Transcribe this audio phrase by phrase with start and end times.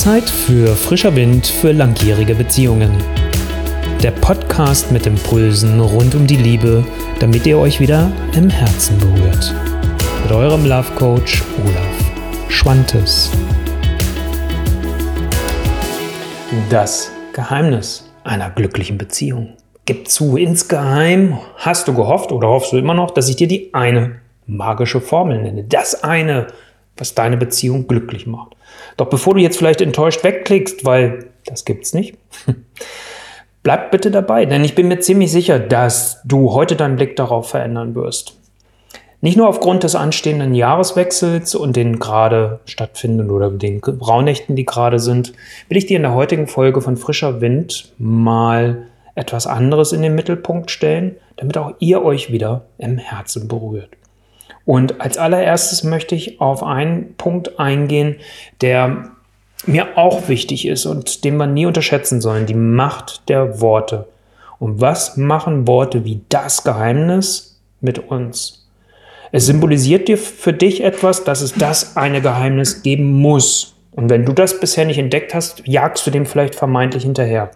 [0.00, 2.90] Zeit für frischer Wind für langjährige Beziehungen.
[4.02, 6.82] Der Podcast mit Impulsen rund um die Liebe,
[7.18, 9.54] damit ihr euch wieder im Herzen berührt.
[10.22, 13.30] Mit eurem Love Coach Olaf Schwantes.
[16.70, 19.58] Das Geheimnis einer glücklichen Beziehung.
[19.84, 23.74] Gib zu, insgeheim hast du gehofft oder hoffst du immer noch, dass ich dir die
[23.74, 25.64] eine magische Formel nenne.
[25.64, 26.46] Das eine,
[27.00, 28.56] was deine Beziehung glücklich macht.
[28.96, 32.16] Doch bevor du jetzt vielleicht enttäuscht wegklickst, weil das gibt's nicht,
[33.62, 37.50] bleib bitte dabei, denn ich bin mir ziemlich sicher, dass du heute deinen Blick darauf
[37.50, 38.36] verändern wirst.
[39.22, 44.98] Nicht nur aufgrund des anstehenden Jahreswechsels und den gerade stattfindenden oder den Braunächten, die gerade
[44.98, 45.34] sind,
[45.68, 50.14] will ich dir in der heutigen Folge von Frischer Wind mal etwas anderes in den
[50.14, 53.90] Mittelpunkt stellen, damit auch ihr euch wieder im Herzen berührt.
[54.64, 58.16] Und als allererstes möchte ich auf einen Punkt eingehen,
[58.60, 59.10] der
[59.66, 64.08] mir auch wichtig ist und den man nie unterschätzen soll, die Macht der Worte.
[64.58, 68.66] Und was machen Worte wie das Geheimnis mit uns?
[69.32, 73.74] Es symbolisiert dir für dich etwas, dass es das eine Geheimnis geben muss.
[73.92, 77.50] Und wenn du das bisher nicht entdeckt hast, jagst du dem vielleicht vermeintlich hinterher.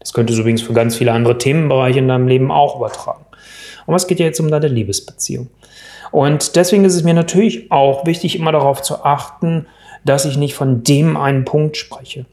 [0.00, 3.24] Das könnte du übrigens für ganz viele andere Themenbereiche in deinem Leben auch übertragen.
[3.86, 5.48] Aber es geht ja jetzt um deine Liebesbeziehung.
[6.10, 9.66] Und deswegen ist es mir natürlich auch wichtig, immer darauf zu achten,
[10.04, 12.26] dass ich nicht von dem einen Punkt spreche.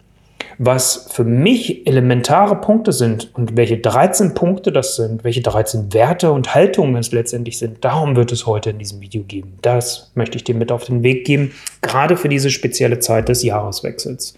[0.60, 6.32] Was für mich elementare Punkte sind und welche 13 Punkte das sind, welche 13 Werte
[6.32, 9.54] und Haltungen es letztendlich sind, darum wird es heute in diesem Video gehen.
[9.62, 13.44] Das möchte ich dir mit auf den Weg geben, gerade für diese spezielle Zeit des
[13.44, 14.36] Jahreswechsels.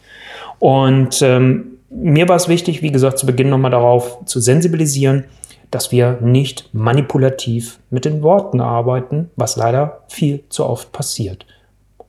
[0.59, 5.23] Und ähm, mir war es wichtig, wie gesagt, zu Beginn nochmal darauf zu sensibilisieren,
[5.71, 11.45] dass wir nicht manipulativ mit den Worten arbeiten, was leider viel zu oft passiert.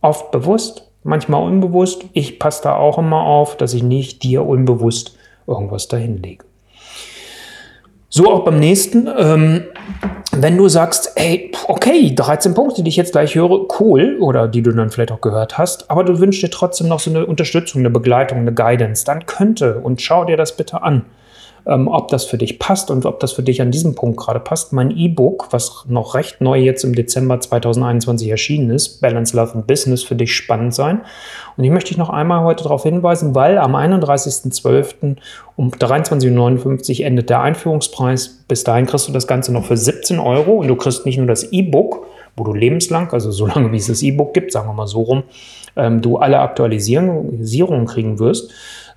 [0.00, 2.04] Oft bewusst, manchmal unbewusst.
[2.12, 6.44] Ich passe da auch immer auf, dass ich nicht dir unbewusst irgendwas dahin lege.
[8.08, 9.08] So auch beim nächsten.
[9.16, 9.64] Ähm,
[10.32, 14.62] wenn du sagst, ey, okay, 13 Punkte, die ich jetzt gleich höre, cool, oder die
[14.62, 17.80] du dann vielleicht auch gehört hast, aber du wünschst dir trotzdem noch so eine Unterstützung,
[17.80, 21.04] eine Begleitung, eine Guidance, dann könnte und schau dir das bitte an
[21.66, 24.40] ähm, ob das für dich passt und ob das für dich an diesem Punkt gerade
[24.40, 24.72] passt.
[24.72, 29.66] Mein E-Book, was noch recht neu jetzt im Dezember 2021 erschienen ist, Balance Love and
[29.66, 31.00] Business, für dich spannend sein.
[31.56, 35.16] Und ich möchte dich noch einmal heute darauf hinweisen, weil am 31.12.
[35.56, 38.44] um 23.59 Uhr endet der Einführungspreis.
[38.48, 41.26] Bis dahin kriegst du das Ganze noch für 17 Euro und du kriegst nicht nur
[41.26, 42.06] das E-Book,
[42.36, 45.02] wo du lebenslang, also so lange wie es das E-Book gibt, sagen wir mal so
[45.02, 45.24] rum,
[45.76, 48.50] ähm, du alle Aktualisierungen kriegen wirst,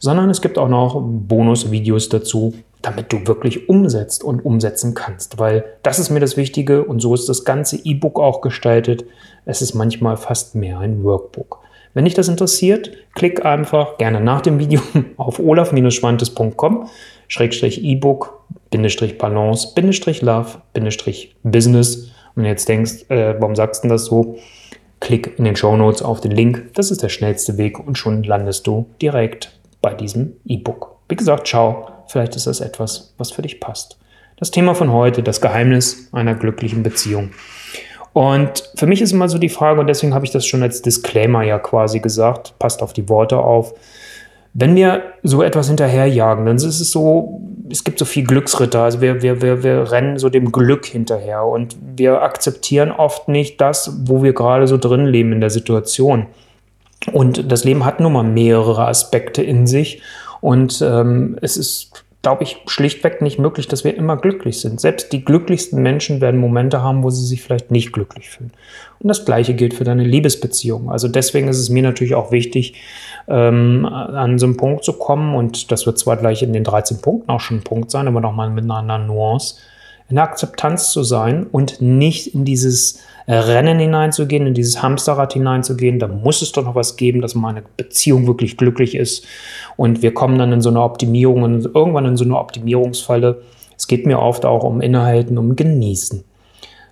[0.04, 5.40] sondern es gibt auch noch Bonusvideos dazu, damit du wirklich umsetzt und umsetzen kannst.
[5.40, 9.06] Weil das ist mir das Wichtige und so ist das ganze E-Book auch gestaltet.
[9.46, 11.60] Es ist manchmal fast mehr ein Workbook.
[11.94, 14.82] Wenn dich das interessiert, klick einfach gerne nach dem Video
[15.16, 16.90] auf olaf-schwantes.com
[17.30, 22.12] Schrägstrich E-Book, Bindestrich Balance, Bindestrich Love, Bindestrich Business.
[22.36, 24.36] Und jetzt denkst, äh, warum sagst du das so?
[25.00, 26.72] Klick in den Show Notes auf den Link.
[26.74, 30.96] Das ist der schnellste Weg und schon landest du direkt bei diesem E-Book.
[31.10, 34.00] Wie gesagt, schau, vielleicht ist das etwas, was für dich passt.
[34.38, 37.32] Das Thema von heute, das Geheimnis einer glücklichen Beziehung.
[38.14, 40.82] Und für mich ist immer so die Frage, und deswegen habe ich das schon als
[40.82, 43.74] Disclaimer ja quasi gesagt, passt auf die Worte auf.
[44.54, 47.42] Wenn wir so etwas hinterherjagen, dann ist es so,
[47.72, 51.44] es gibt so viel Glücksritter, also wir, wir, wir, wir rennen so dem Glück hinterher
[51.44, 56.28] und wir akzeptieren oft nicht das, wo wir gerade so drin leben in der Situation.
[57.12, 60.02] Und das Leben hat nun mal mehrere Aspekte in sich.
[60.42, 64.80] Und ähm, es ist, glaube ich, schlichtweg nicht möglich, dass wir immer glücklich sind.
[64.80, 68.52] Selbst die glücklichsten Menschen werden Momente haben, wo sie sich vielleicht nicht glücklich fühlen.
[69.00, 70.90] Und das Gleiche gilt für deine Liebesbeziehung.
[70.90, 72.76] Also deswegen ist es mir natürlich auch wichtig,
[73.28, 75.36] ähm, an so einen Punkt zu kommen.
[75.36, 78.22] Und das wird zwar gleich in den 13 Punkten auch schon ein Punkt sein, aber
[78.22, 79.56] nochmal mit einer Nuance
[80.10, 86.00] in der Akzeptanz zu sein und nicht in dieses Rennen hineinzugehen, in dieses Hamsterrad hineinzugehen.
[86.00, 89.26] Da muss es doch noch was geben, dass meine Beziehung wirklich glücklich ist.
[89.78, 91.44] Und wir kommen dann in so eine Optimierung,
[91.74, 93.42] irgendwann in so eine Optimierungsfalle.
[93.78, 96.24] Es geht mir oft auch um Innehalten, um Genießen.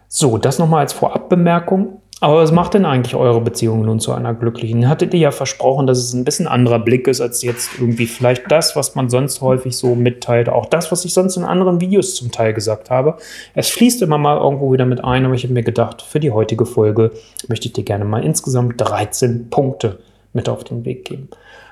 [0.08, 2.01] So, das nochmal als Vorabbemerkung.
[2.24, 4.88] Aber was macht denn eigentlich eure Beziehung nun zu einer glücklichen?
[4.88, 8.44] Hattet ihr ja versprochen, dass es ein bisschen anderer Blick ist als jetzt irgendwie vielleicht
[8.52, 10.48] das, was man sonst häufig so mitteilt.
[10.48, 13.18] Auch das, was ich sonst in anderen Videos zum Teil gesagt habe.
[13.56, 16.30] Es fließt immer mal irgendwo wieder mit ein, aber ich habe mir gedacht, für die
[16.30, 17.10] heutige Folge
[17.48, 19.98] möchte ich dir gerne mal insgesamt 13 Punkte
[20.34, 21.28] mit auf den Weg geben.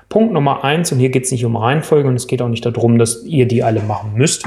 [0.08, 2.66] Punkt Nummer eins, und hier geht es nicht um Reihenfolge und es geht auch nicht
[2.66, 4.44] darum, dass ihr die alle machen müsst.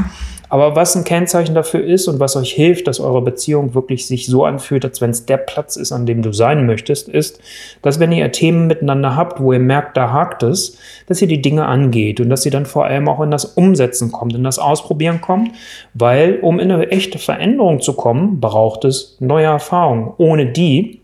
[0.53, 4.27] Aber was ein Kennzeichen dafür ist und was euch hilft, dass eure Beziehung wirklich sich
[4.27, 7.41] so anfühlt, als wenn es der Platz ist, an dem du sein möchtest, ist,
[7.81, 10.77] dass wenn ihr Themen miteinander habt, wo ihr merkt, da hakt es,
[11.07, 14.11] dass ihr die Dinge angeht und dass ihr dann vor allem auch in das Umsetzen
[14.11, 15.53] kommt, in das Ausprobieren kommt,
[15.95, 20.11] weil um in eine echte Veränderung zu kommen, braucht es neue Erfahrungen.
[20.19, 21.01] Ohne die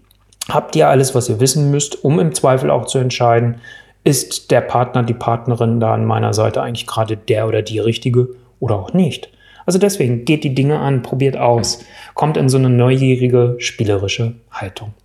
[0.47, 3.55] habt ihr alles, was ihr wissen müsst, um im Zweifel auch zu entscheiden,
[4.03, 8.27] ist der Partner, die Partnerin da an meiner Seite eigentlich gerade der oder die richtige
[8.59, 9.31] oder auch nicht.
[9.69, 11.85] Also deswegen geht die Dinge an, probiert aus,
[12.15, 14.95] kommt in so eine neugierige, spielerische Haltung.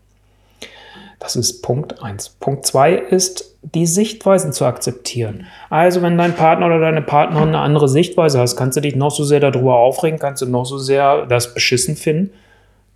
[1.18, 2.30] Das ist Punkt 1.
[2.40, 5.44] Punkt 2 ist, die Sichtweisen zu akzeptieren.
[5.68, 9.10] Also wenn dein Partner oder deine Partnerin eine andere Sichtweise hast, kannst du dich noch
[9.10, 12.30] so sehr darüber aufregen, kannst du noch so sehr das beschissen finden.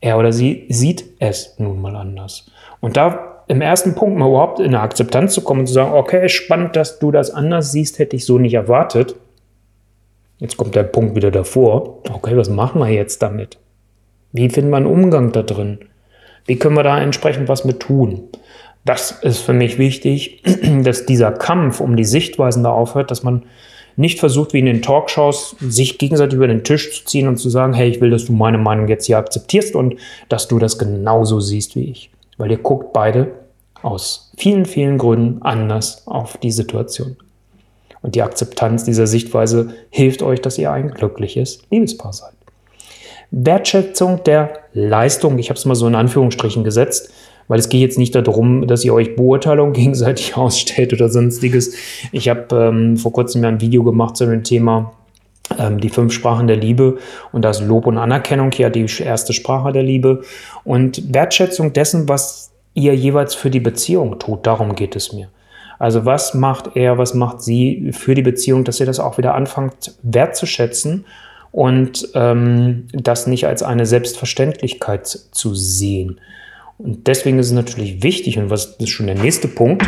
[0.00, 2.50] Er oder sie sieht es nun mal anders.
[2.80, 5.92] Und da im ersten Punkt mal überhaupt in eine Akzeptanz zu kommen und zu sagen,
[5.92, 9.16] okay, spannend, dass du das anders siehst, hätte ich so nicht erwartet.
[10.38, 12.00] Jetzt kommt der Punkt wieder davor.
[12.10, 13.58] Okay, was machen wir jetzt damit?
[14.32, 15.78] Wie finden wir einen Umgang da drin?
[16.46, 18.28] Wie können wir da entsprechend was mit tun?
[18.84, 20.42] Das ist für mich wichtig,
[20.82, 23.44] dass dieser Kampf um die Sichtweisen da aufhört, dass man
[23.96, 27.50] nicht versucht, wie in den Talkshows, sich gegenseitig über den Tisch zu ziehen und zu
[27.50, 29.96] sagen, hey, ich will, dass du meine Meinung jetzt hier akzeptierst und
[30.28, 33.32] dass du das genauso siehst wie ich weil ihr guckt beide
[33.82, 37.16] aus vielen, vielen Gründen anders auf die Situation.
[38.02, 42.34] Und die Akzeptanz dieser Sichtweise hilft euch, dass ihr ein glückliches Liebespaar seid.
[43.30, 47.12] Wertschätzung der Leistung, ich habe es mal so in Anführungsstrichen gesetzt,
[47.46, 51.74] weil es geht jetzt nicht darum, dass ihr euch Beurteilung gegenseitig ausstellt oder sonstiges.
[52.12, 54.92] Ich habe ähm, vor kurzem ja ein Video gemacht zu dem Thema
[55.58, 56.98] ähm, die fünf Sprachen der Liebe
[57.32, 60.22] und das Lob und Anerkennung ja die erste Sprache der Liebe
[60.64, 64.46] und Wertschätzung dessen, was ihr jeweils für die Beziehung tut.
[64.46, 65.28] Darum geht es mir.
[65.78, 69.34] Also was macht er, was macht sie für die Beziehung, dass ihr das auch wieder
[69.34, 71.06] anfangt wertzuschätzen
[71.52, 76.20] und ähm, das nicht als eine Selbstverständlichkeit zu sehen.
[76.78, 79.84] Und deswegen ist es natürlich wichtig, und was ist schon der nächste Punkt,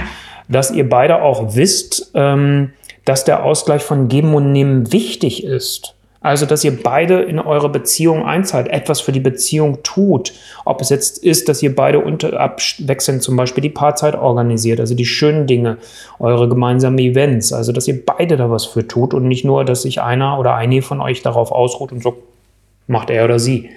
[0.49, 2.73] dass ihr beide auch wisst, ähm,
[3.05, 5.95] dass der Ausgleich von Geben und Nehmen wichtig ist.
[6.23, 10.35] Also, dass ihr beide in eure Beziehung einzahlt, etwas für die Beziehung tut.
[10.67, 14.95] Ob es jetzt ist, dass ihr beide unter, abwechselnd zum Beispiel die Paarzeit organisiert, also
[14.95, 15.79] die schönen Dinge,
[16.19, 19.83] eure gemeinsamen Events, also dass ihr beide da was für tut und nicht nur, dass
[19.83, 22.23] sich einer oder eine von euch darauf ausruht und so
[22.87, 23.71] macht er oder sie.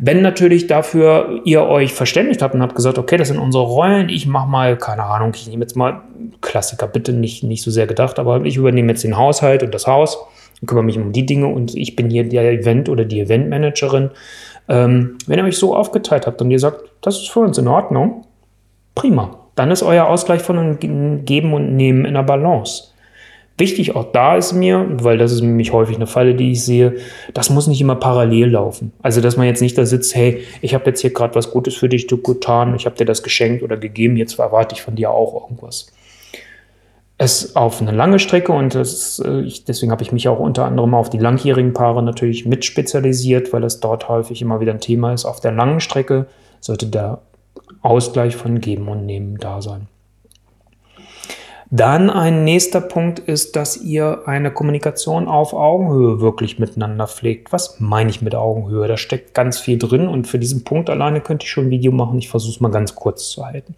[0.00, 4.08] Wenn natürlich dafür ihr euch verständigt habt und habt gesagt, okay, das sind unsere Rollen,
[4.08, 6.02] ich mache mal, keine Ahnung, ich nehme jetzt mal
[6.40, 9.86] Klassiker, bitte nicht, nicht so sehr gedacht, aber ich übernehme jetzt den Haushalt und das
[9.86, 10.18] Haus
[10.66, 14.10] kümmere mich um die Dinge und ich bin hier der Event- oder die Eventmanagerin.
[14.68, 17.68] Ähm, wenn ihr euch so aufgeteilt habt und ihr sagt, das ist für uns in
[17.68, 18.24] Ordnung,
[18.94, 19.38] prima.
[19.54, 22.92] Dann ist euer Ausgleich von Geben und Nehmen in der Balance.
[23.56, 26.94] Wichtig auch da ist mir, weil das ist nämlich häufig eine Falle, die ich sehe,
[27.34, 28.92] das muss nicht immer parallel laufen.
[29.02, 31.74] Also, dass man jetzt nicht da sitzt, hey, ich habe jetzt hier gerade was Gutes
[31.74, 35.10] für dich getan, ich habe dir das geschenkt oder gegeben, jetzt erwarte ich von dir
[35.10, 35.92] auch irgendwas.
[37.20, 40.64] Es auf eine lange Strecke und das, äh, ich, deswegen habe ich mich auch unter
[40.64, 44.80] anderem auf die langjährigen Paare natürlich mit spezialisiert, weil es dort häufig immer wieder ein
[44.80, 45.24] Thema ist.
[45.24, 46.26] Auf der langen Strecke
[46.60, 47.20] sollte der
[47.82, 49.88] Ausgleich von Geben und Nehmen da sein.
[51.70, 57.52] Dann ein nächster Punkt ist, dass ihr eine Kommunikation auf Augenhöhe wirklich miteinander pflegt.
[57.52, 58.88] Was meine ich mit Augenhöhe?
[58.88, 61.92] Da steckt ganz viel drin und für diesen Punkt alleine könnte ich schon ein Video
[61.92, 62.18] machen.
[62.18, 63.74] Ich versuche es mal ganz kurz zu halten.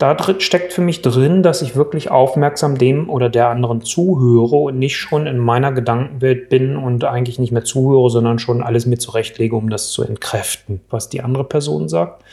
[0.00, 4.78] Da steckt für mich drin, dass ich wirklich aufmerksam dem oder der anderen zuhöre und
[4.78, 8.96] nicht schon in meiner Gedankenwelt bin und eigentlich nicht mehr zuhöre, sondern schon alles mir
[8.96, 12.24] zurechtlege, um das zu entkräften, was die andere Person sagt.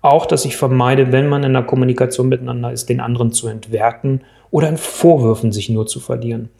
[0.00, 4.20] Auch, dass ich vermeide, wenn man in der Kommunikation miteinander ist, den anderen zu entwerten
[4.52, 6.50] oder in Vorwürfen sich nur zu verlieren.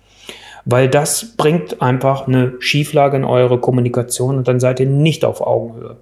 [0.64, 5.40] Weil das bringt einfach eine Schieflage in eure Kommunikation und dann seid ihr nicht auf
[5.40, 5.98] Augenhöhe.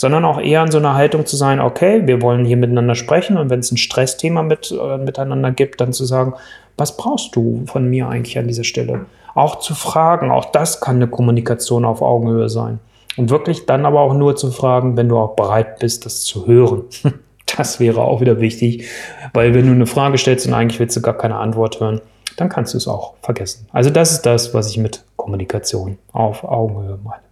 [0.00, 3.36] Sondern auch eher in so einer Haltung zu sein, okay, wir wollen hier miteinander sprechen
[3.36, 6.32] und wenn es ein Stressthema mit, äh, miteinander gibt, dann zu sagen,
[6.78, 9.04] was brauchst du von mir eigentlich an dieser Stelle?
[9.34, 12.78] Auch zu fragen, auch das kann eine Kommunikation auf Augenhöhe sein.
[13.18, 16.46] Und wirklich dann aber auch nur zu fragen, wenn du auch bereit bist, das zu
[16.46, 16.84] hören.
[17.56, 18.88] Das wäre auch wieder wichtig,
[19.34, 22.00] weil wenn du eine Frage stellst und eigentlich willst du gar keine Antwort hören,
[22.36, 23.66] dann kannst du es auch vergessen.
[23.72, 27.29] Also das ist das, was ich mit Kommunikation auf Augenhöhe meine.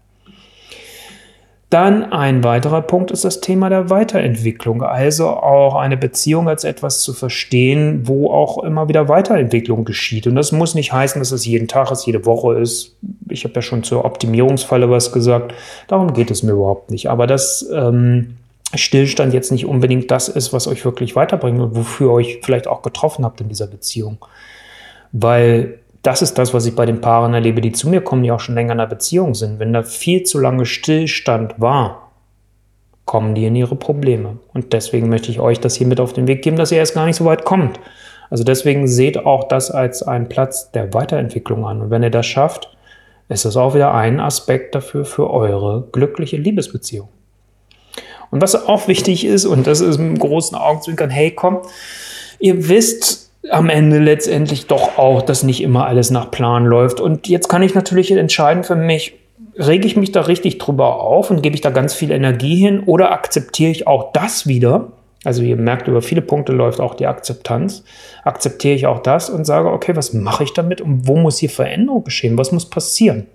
[1.71, 7.03] Dann ein weiterer Punkt ist das Thema der Weiterentwicklung, also auch eine Beziehung als etwas
[7.03, 10.27] zu verstehen, wo auch immer wieder Weiterentwicklung geschieht.
[10.27, 12.97] Und das muss nicht heißen, dass es jeden Tag ist, jede Woche ist.
[13.29, 15.53] Ich habe ja schon zur Optimierungsfalle was gesagt.
[15.89, 17.11] Darum geht es mir überhaupt nicht.
[17.11, 18.37] Aber dass ähm,
[18.75, 22.67] Stillstand jetzt nicht unbedingt das ist, was euch wirklich weiterbringt und wofür ihr euch vielleicht
[22.67, 24.25] auch getroffen habt in dieser Beziehung.
[25.13, 28.33] Weil das ist das, was ich bei den Paaren erlebe, die zu mir kommen, die
[28.33, 29.59] auch schon länger in einer Beziehung sind.
[29.59, 32.13] Wenn da viel zu lange Stillstand war,
[33.05, 34.39] kommen die in ihre Probleme.
[34.53, 36.95] Und deswegen möchte ich euch das hier mit auf den Weg geben, dass ihr erst
[36.95, 37.81] gar nicht so weit kommt.
[38.31, 41.81] Also deswegen seht auch das als einen Platz der Weiterentwicklung an.
[41.81, 42.77] Und wenn ihr das schafft,
[43.29, 47.09] ist das auch wieder ein Aspekt dafür für eure glückliche Liebesbeziehung.
[48.31, 51.61] Und was auch wichtig ist, und das ist im großen Augenzwinkern, hey komm,
[52.39, 57.01] ihr wisst, am Ende letztendlich doch auch, dass nicht immer alles nach Plan läuft.
[57.01, 59.15] Und jetzt kann ich natürlich entscheiden für mich,
[59.59, 62.81] rege ich mich da richtig drüber auf und gebe ich da ganz viel Energie hin
[62.85, 64.93] oder akzeptiere ich auch das wieder?
[65.25, 67.85] Also ihr merkt, über viele Punkte läuft auch die Akzeptanz.
[68.25, 71.51] Akzeptiere ich auch das und sage, okay, was mache ich damit und wo muss hier
[71.51, 72.39] Veränderung geschehen?
[72.39, 73.27] Was muss passieren?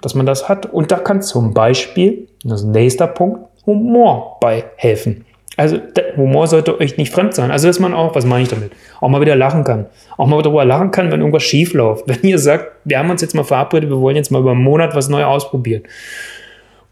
[0.00, 0.66] Dass man das hat.
[0.66, 5.24] Und da kann zum Beispiel, das ist ein nächster Punkt, Humor bei helfen.
[5.62, 5.78] Also
[6.16, 7.52] Humor sollte euch nicht fremd sein.
[7.52, 9.86] Also dass man auch, was meine ich damit, auch mal wieder lachen kann.
[10.16, 12.08] Auch mal darüber lachen kann, wenn irgendwas schief läuft.
[12.08, 14.64] Wenn ihr sagt, wir haben uns jetzt mal verabredet, wir wollen jetzt mal über einen
[14.64, 15.82] Monat was neu ausprobieren.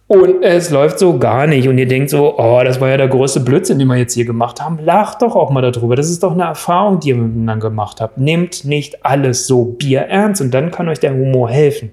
[0.06, 1.66] Und es läuft so gar nicht.
[1.66, 4.24] Und ihr denkt so, oh, das war ja der größte Blödsinn, den wir jetzt hier
[4.24, 4.78] gemacht haben.
[4.84, 5.96] Lacht doch auch mal darüber.
[5.96, 8.18] Das ist doch eine Erfahrung, die ihr miteinander gemacht habt.
[8.18, 11.90] Nehmt nicht alles so bierernst und dann kann euch der Humor helfen.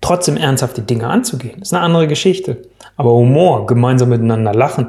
[0.00, 2.58] Trotzdem ernsthaft die Dinge anzugehen, ist eine andere Geschichte.
[2.96, 4.86] Aber Humor, gemeinsam miteinander lachen,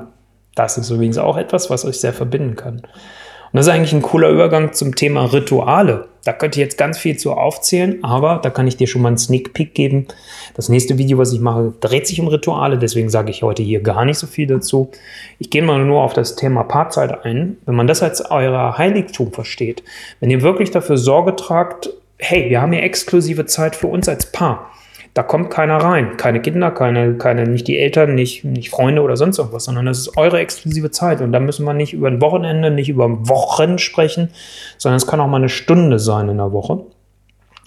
[0.60, 2.76] das ist übrigens auch etwas, was euch sehr verbinden kann.
[2.76, 6.08] Und das ist eigentlich ein cooler Übergang zum Thema Rituale.
[6.26, 9.08] Da könnt ihr jetzt ganz viel zu aufzählen, aber da kann ich dir schon mal
[9.08, 10.08] einen Sneak Peek geben.
[10.56, 13.80] Das nächste Video, was ich mache, dreht sich um Rituale, deswegen sage ich heute hier
[13.82, 14.92] gar nicht so viel dazu.
[15.40, 17.58] Ich gehe mal nur auf das Thema Paarzeit ein.
[17.66, 19.82] Wenn man das als euer Heiligtum versteht,
[20.20, 24.30] wenn ihr wirklich dafür Sorge tragt, hey, wir haben hier exklusive Zeit für uns als
[24.30, 24.70] Paar
[25.14, 26.18] da kommt keiner rein.
[26.18, 30.00] Keine Kinder, keine, keine, nicht die Eltern, nicht, nicht Freunde oder sonst irgendwas, sondern das
[30.00, 31.22] ist eure exklusive Zeit.
[31.22, 34.30] Und da müssen wir nicht über ein Wochenende, nicht über Wochen sprechen,
[34.78, 36.86] sondern es kann auch mal eine Stunde sein in der Woche.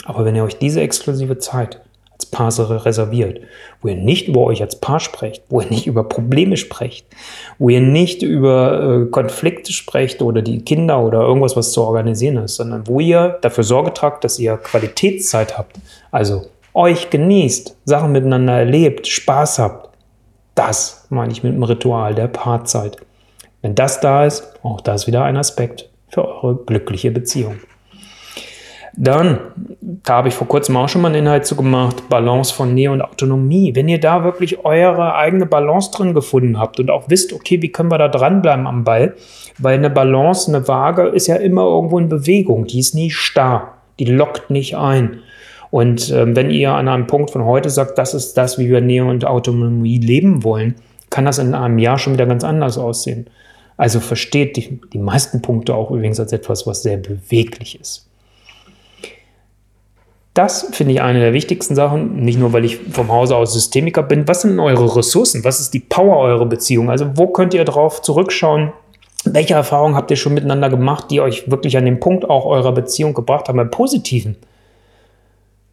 [0.04, 1.80] Aber wenn ihr euch diese exklusive Zeit
[2.12, 2.52] als Paar
[2.84, 3.40] reserviert,
[3.80, 7.06] wo ihr nicht über euch als Paar sprecht, wo ihr nicht über Probleme sprecht,
[7.58, 12.36] wo ihr nicht über äh, Konflikte sprecht oder die Kinder oder irgendwas, was zu organisieren
[12.38, 15.76] ist, sondern wo ihr dafür Sorge tragt, dass ihr Qualitätszeit habt,
[16.10, 19.96] also euch genießt, Sachen miteinander erlebt, Spaß habt.
[20.54, 22.98] Das meine ich mit dem Ritual der Paarzeit.
[23.62, 27.56] Wenn das da ist, auch das wieder ein Aspekt für eure glückliche Beziehung.
[28.94, 29.38] Dann,
[29.80, 32.90] da habe ich vor kurzem auch schon mal einen Inhalt zu gemacht, Balance von Nähe
[32.90, 33.74] und Autonomie.
[33.74, 37.72] Wenn ihr da wirklich eure eigene Balance drin gefunden habt und auch wisst, okay, wie
[37.72, 39.14] können wir da dranbleiben am Ball,
[39.58, 43.78] weil eine Balance, eine Waage ist ja immer irgendwo in Bewegung, die ist nie starr,
[43.98, 45.20] die lockt nicht ein.
[45.72, 48.82] Und ähm, wenn ihr an einem Punkt von heute sagt, das ist das, wie wir
[48.82, 50.74] Nähe und Autonomie leben wollen,
[51.08, 53.26] kann das in einem Jahr schon wieder ganz anders aussehen.
[53.78, 58.06] Also versteht die, die meisten Punkte auch übrigens als etwas, was sehr beweglich ist.
[60.34, 64.02] Das finde ich eine der wichtigsten Sachen, nicht nur, weil ich vom Hause aus Systemiker
[64.02, 64.28] bin.
[64.28, 65.42] Was sind eure Ressourcen?
[65.42, 66.90] Was ist die Power eurer Beziehung?
[66.90, 68.74] Also wo könnt ihr darauf zurückschauen?
[69.24, 72.72] Welche Erfahrungen habt ihr schon miteinander gemacht, die euch wirklich an den Punkt auch eurer
[72.72, 74.36] Beziehung gebracht haben, im Positiven?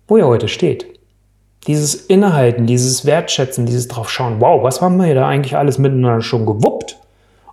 [0.10, 1.00] Wo ihr heute steht.
[1.68, 6.46] Dieses Innehalten, dieses Wertschätzen, dieses draufschauen, wow, was haben wir da eigentlich alles miteinander schon
[6.46, 6.98] gewuppt?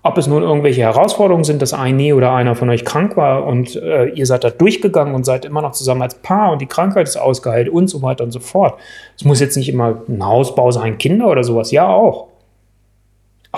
[0.02, 3.74] Ob es nun irgendwelche Herausforderungen sind, dass ein oder einer von euch krank war und
[3.74, 7.08] äh, ihr seid da durchgegangen und seid immer noch zusammen als Paar und die Krankheit
[7.08, 8.78] ist ausgeheilt und so weiter und so fort.
[9.16, 12.28] Es muss jetzt nicht immer ein Hausbau sein, Kinder oder sowas, ja auch.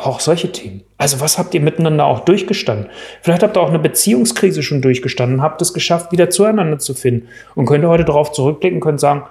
[0.05, 0.83] Auch solche Themen.
[0.97, 2.89] Also was habt ihr miteinander auch durchgestanden?
[3.23, 7.29] Vielleicht habt ihr auch eine Beziehungskrise schon durchgestanden, habt es geschafft, wieder zueinander zu finden
[7.55, 9.25] und könnt ihr heute darauf zurückblicken, könnt sagen,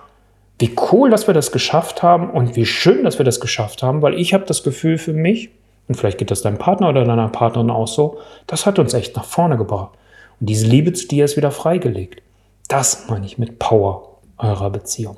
[0.59, 4.01] wie cool, dass wir das geschafft haben und wie schön, dass wir das geschafft haben,
[4.01, 5.49] weil ich habe das Gefühl für mich,
[5.87, 9.15] und vielleicht geht das deinem Partner oder deiner Partnerin auch so, das hat uns echt
[9.15, 9.91] nach vorne gebracht.
[10.39, 12.21] Und diese Liebe zu dir ist wieder freigelegt.
[12.67, 15.17] Das meine ich mit Power eurer Beziehung.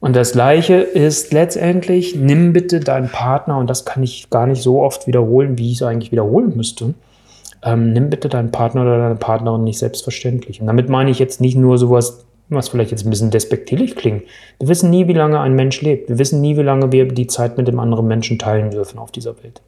[0.00, 4.62] Und das Gleiche ist letztendlich, nimm bitte deinen Partner, und das kann ich gar nicht
[4.62, 6.94] so oft wiederholen, wie ich es eigentlich wiederholen müsste,
[7.62, 10.60] ähm, nimm bitte deinen Partner oder deine Partnerin nicht selbstverständlich.
[10.60, 14.24] Und damit meine ich jetzt nicht nur sowas, was vielleicht jetzt ein bisschen despektierlich klingt.
[14.58, 16.08] Wir wissen nie, wie lange ein Mensch lebt.
[16.08, 19.12] Wir wissen nie, wie lange wir die Zeit mit dem anderen Menschen teilen dürfen auf
[19.12, 19.60] dieser Welt.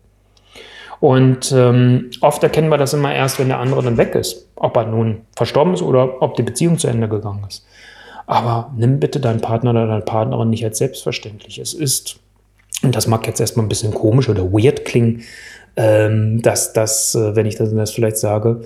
[0.98, 4.48] Und ähm, oft erkennen wir das immer erst, wenn der andere dann weg ist.
[4.56, 7.66] Ob er nun verstorben ist oder ob die Beziehung zu Ende gegangen ist.
[8.26, 11.58] Aber nimm bitte deinen Partner oder deine Partnerin nicht als selbstverständlich.
[11.58, 12.20] Es ist,
[12.82, 15.22] und das mag jetzt erstmal ein bisschen komisch oder weird klingen,
[15.76, 18.62] ähm, dass das, äh, wenn ich das, das vielleicht sage,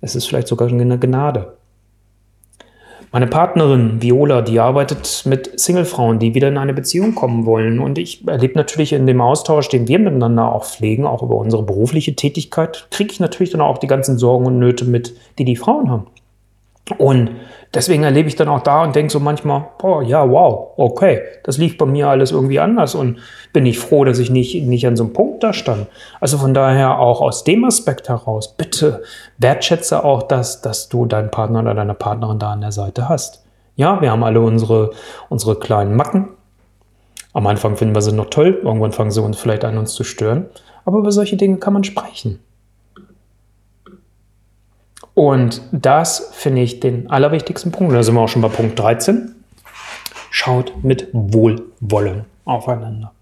[0.00, 1.56] es ist vielleicht sogar eine Gnade.
[3.12, 7.78] Meine Partnerin Viola, die arbeitet mit Singlefrauen, die wieder in eine Beziehung kommen wollen.
[7.78, 11.62] Und ich erlebe natürlich in dem Austausch, den wir miteinander auch pflegen, auch über unsere
[11.62, 15.56] berufliche Tätigkeit, kriege ich natürlich dann auch die ganzen Sorgen und Nöte mit, die die
[15.56, 16.08] Frauen haben.
[16.98, 17.30] Und
[17.74, 21.58] deswegen erlebe ich dann auch da und denke so manchmal, boah, ja, wow, okay, das
[21.58, 23.18] lief bei mir alles irgendwie anders und
[23.52, 25.88] bin ich froh, dass ich nicht, nicht an so einem Punkt da stand.
[26.20, 29.02] Also von daher auch aus dem Aspekt heraus, bitte
[29.38, 33.44] wertschätze auch das, dass du deinen Partner oder deine Partnerin da an der Seite hast.
[33.74, 34.92] Ja, wir haben alle unsere,
[35.28, 36.28] unsere kleinen Macken.
[37.32, 40.04] Am Anfang finden wir sie noch toll, irgendwann fangen sie uns vielleicht an, uns zu
[40.04, 40.46] stören.
[40.84, 42.38] Aber über solche Dinge kann man sprechen.
[45.16, 47.94] Und das finde ich den allerwichtigsten Punkt.
[47.94, 49.34] Da sind wir auch schon bei Punkt 13.
[50.30, 53.12] Schaut mit Wohlwollen aufeinander.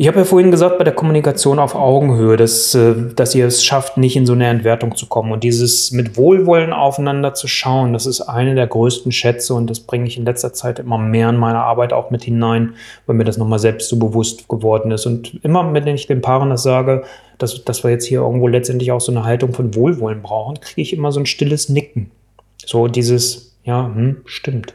[0.00, 3.64] Ich habe ja vorhin gesagt, bei der Kommunikation auf Augenhöhe, dass, äh, dass ihr es
[3.64, 5.32] schafft, nicht in so eine Entwertung zu kommen.
[5.32, 9.80] Und dieses mit Wohlwollen aufeinander zu schauen, das ist eine der größten Schätze und das
[9.80, 12.74] bringe ich in letzter Zeit immer mehr in meine Arbeit auch mit hinein,
[13.06, 15.04] weil mir das nochmal selbst so bewusst geworden ist.
[15.04, 17.02] Und immer, wenn ich den Paaren das sage,
[17.38, 20.82] dass, dass wir jetzt hier irgendwo letztendlich auch so eine Haltung von Wohlwollen brauchen, kriege
[20.82, 22.12] ich immer so ein stilles Nicken.
[22.64, 24.74] So dieses, ja, hm, stimmt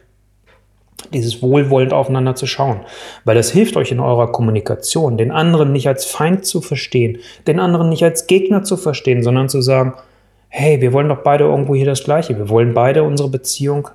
[1.13, 2.81] dieses wohlwollend aufeinander zu schauen.
[3.25, 7.59] Weil das hilft euch in eurer Kommunikation, den anderen nicht als Feind zu verstehen, den
[7.59, 9.93] anderen nicht als Gegner zu verstehen, sondern zu sagen,
[10.49, 12.37] hey, wir wollen doch beide irgendwo hier das Gleiche.
[12.37, 13.87] Wir wollen beide unsere Beziehung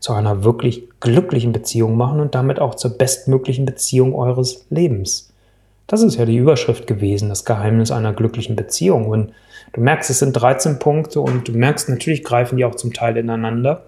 [0.00, 5.32] zu einer wirklich glücklichen Beziehung machen und damit auch zur bestmöglichen Beziehung eures Lebens.
[5.86, 9.06] Das ist ja die Überschrift gewesen, das Geheimnis einer glücklichen Beziehung.
[9.06, 9.32] Und
[9.72, 13.16] du merkst, es sind 13 Punkte und du merkst, natürlich greifen die auch zum Teil
[13.16, 13.84] ineinander.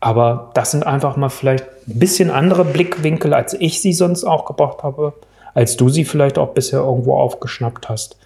[0.00, 4.82] Aber das sind einfach mal vielleicht bisschen andere Blickwinkel, als ich sie sonst auch gebracht
[4.82, 5.14] habe,
[5.54, 8.18] als du sie vielleicht auch bisher irgendwo aufgeschnappt hast.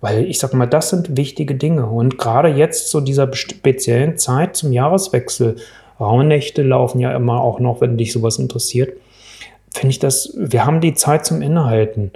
[0.00, 1.86] Weil ich sag mal, das sind wichtige Dinge.
[1.86, 5.56] Und gerade jetzt zu dieser speziellen Zeit zum Jahreswechsel,
[5.98, 8.92] Rauhnächte laufen ja immer auch noch, wenn dich sowas interessiert,
[9.74, 12.12] finde ich das, wir haben die Zeit zum Innehalten.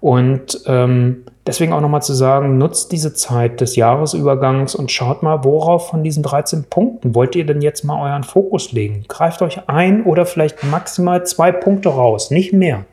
[0.00, 5.42] Und ähm, deswegen auch nochmal zu sagen, nutzt diese Zeit des Jahresübergangs und schaut mal,
[5.42, 9.04] worauf von diesen 13 Punkten wollt ihr denn jetzt mal euren Fokus legen?
[9.08, 12.84] Greift euch ein oder vielleicht maximal zwei Punkte raus, nicht mehr.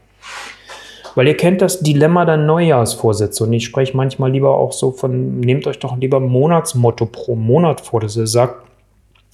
[1.13, 5.39] Weil ihr kennt das Dilemma der Neujahrsvorsätze und ich spreche manchmal lieber auch so von,
[5.39, 8.65] nehmt euch doch lieber ein Monatsmotto pro Monat vor, dass ihr sagt,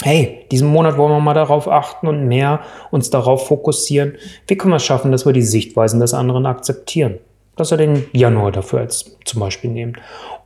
[0.04, 4.16] hey, diesen Monat wollen wir mal darauf achten und mehr uns darauf fokussieren.
[4.48, 7.20] Wie können wir es schaffen, dass wir die Sichtweisen des anderen akzeptieren?
[7.62, 9.98] Dass ihr den Januar dafür als zum Beispiel nehmt.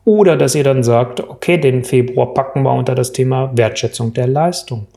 [0.06, 4.28] Oder dass ihr dann sagt, okay, den Februar packen wir unter das Thema Wertschätzung der
[4.28, 4.88] Leistung.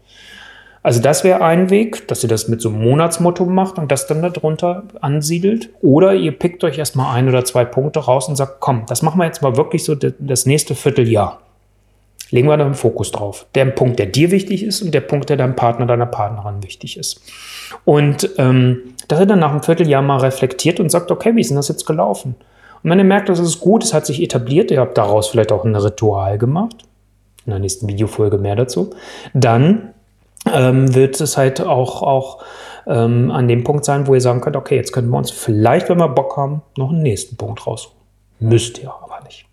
[0.82, 4.06] Also das wäre ein Weg, dass ihr das mit so einem Monatsmotto macht und das
[4.06, 5.70] dann darunter ansiedelt.
[5.80, 9.18] Oder ihr pickt euch erstmal ein oder zwei Punkte raus und sagt, komm, das machen
[9.18, 11.40] wir jetzt mal wirklich so das nächste Vierteljahr.
[12.30, 13.46] Legen wir da einen Fokus drauf.
[13.54, 16.98] Der Punkt, der dir wichtig ist und der Punkt, der deinem Partner, deiner Partnerin wichtig
[16.98, 17.22] ist.
[17.84, 21.50] Und ähm, dass er dann nach einem Vierteljahr mal reflektiert und sagt, okay, wie ist
[21.50, 22.34] denn das jetzt gelaufen?
[22.82, 25.50] Und wenn ihr merkt, das ist gut, es hat sich etabliert, ihr habt daraus vielleicht
[25.50, 26.84] auch ein Ritual gemacht,
[27.46, 28.90] in der nächsten Videofolge mehr dazu,
[29.34, 29.94] dann
[30.52, 32.42] ähm, wird es halt auch, auch
[32.86, 35.88] ähm, an dem Punkt sein, wo ihr sagen könnt, okay, jetzt können wir uns vielleicht,
[35.88, 37.98] wenn wir Bock haben, noch einen nächsten Punkt rausholen.
[38.40, 39.47] Müsst ihr aber nicht.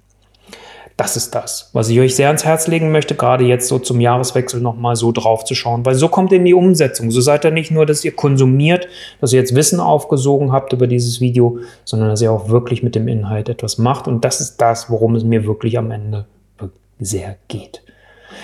[0.98, 4.00] Das ist das, was ich euch sehr ans Herz legen möchte, gerade jetzt so zum
[4.00, 7.12] Jahreswechsel nochmal so drauf zu schauen, weil so kommt ihr in die Umsetzung.
[7.12, 8.88] So seid ihr nicht nur, dass ihr konsumiert,
[9.20, 12.96] dass ihr jetzt Wissen aufgesogen habt über dieses Video, sondern dass ihr auch wirklich mit
[12.96, 14.08] dem Inhalt etwas macht.
[14.08, 16.26] Und das ist das, worum es mir wirklich am Ende
[17.00, 17.85] sehr geht.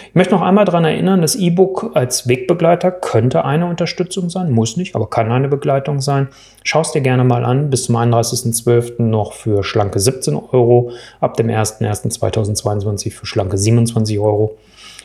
[0.10, 4.78] Ich möchte noch einmal daran erinnern, das E-Book als Wegbegleiter könnte eine Unterstützung sein, muss
[4.78, 6.28] nicht, aber kann eine Begleitung sein.
[6.64, 9.02] Schau es dir gerne mal an, bis zum 31.12.
[9.02, 14.58] noch für schlanke 17 Euro, ab dem 01.01.2022 für schlanke 27 Euro.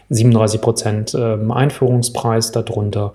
[0.08, 3.14] 37 Prozent ähm, Einführungspreis darunter.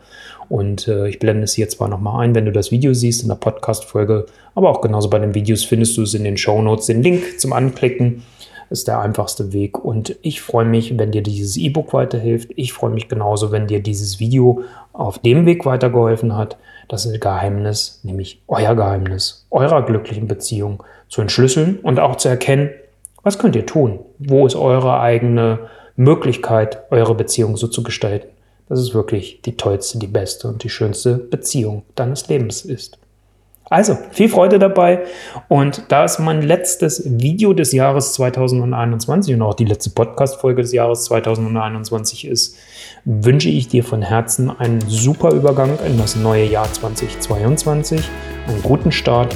[0.50, 3.30] Und äh, ich blende es hier zwar nochmal ein, wenn du das Video siehst in
[3.30, 6.88] der Podcast-Folge, aber auch genauso bei den Videos findest du es in den Show Notes,
[6.88, 8.24] den Link zum Anklicken
[8.72, 9.84] ist der einfachste Weg.
[9.84, 12.52] Und ich freue mich, wenn dir dieses E-Book weiterhilft.
[12.56, 16.58] Ich freue mich genauso, wenn dir dieses Video auf dem Weg weitergeholfen hat,
[16.88, 22.70] das Geheimnis, nämlich euer Geheimnis, eurer glücklichen Beziehung zu entschlüsseln und auch zu erkennen,
[23.24, 24.00] was könnt ihr tun?
[24.18, 25.60] Wo ist eure eigene
[25.96, 28.28] Möglichkeit, eure Beziehung so zu gestalten,
[28.70, 32.98] dass es wirklich die tollste, die beste und die schönste Beziehung deines Lebens ist.
[33.72, 35.04] Also, viel Freude dabei.
[35.48, 40.74] Und da es mein letztes Video des Jahres 2021 und auch die letzte Podcast-Folge des
[40.74, 42.58] Jahres 2021 ist,
[43.06, 48.02] wünsche ich dir von Herzen einen super Übergang in das neue Jahr 2022,
[48.50, 49.34] einen guten Start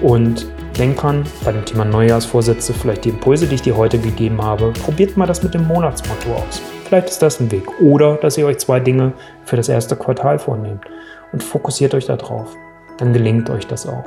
[0.00, 0.46] und
[0.78, 4.72] denk dran, bei dem Thema Neujahrsvorsätze, vielleicht die Impulse, die ich dir heute gegeben habe,
[4.84, 6.62] probiert mal das mit dem Monatsmotto aus.
[6.84, 7.64] Vielleicht ist das ein Weg.
[7.80, 9.12] Oder dass ihr euch zwei Dinge
[9.44, 10.84] für das erste Quartal vornehmt
[11.32, 12.56] und fokussiert euch darauf
[12.98, 14.04] dann gelingt euch das auch.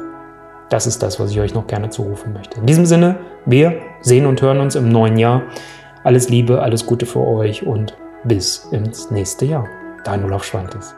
[0.69, 2.59] Das ist das, was ich euch noch gerne zurufen möchte.
[2.59, 5.43] In diesem Sinne, wir sehen und hören uns im neuen Jahr.
[6.03, 9.67] Alles Liebe, alles Gute für euch und bis ins nächste Jahr.
[10.03, 10.95] Dein Olaf Schwantes.